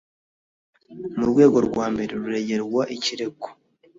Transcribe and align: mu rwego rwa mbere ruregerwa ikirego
mu 1.17 1.25
rwego 1.31 1.57
rwa 1.67 1.85
mbere 1.93 2.11
ruregerwa 2.19 2.81
ikirego 2.95 3.47